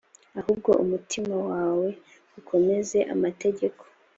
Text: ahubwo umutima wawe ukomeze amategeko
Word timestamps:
ahubwo 0.39 0.71
umutima 0.83 1.35
wawe 1.49 1.87
ukomeze 2.39 2.99
amategeko 3.13 3.83